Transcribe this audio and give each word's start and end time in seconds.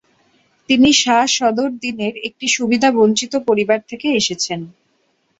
তিনি 0.69 0.89
শাহ 1.01 1.21
সদর 1.37 1.69
দিনের 1.83 2.13
একটি 2.27 2.45
সুবিধাবঞ্চিত 2.47 3.33
পরিবার 3.47 3.79
থেকে 3.89 4.07
এসেছেন। 4.19 4.59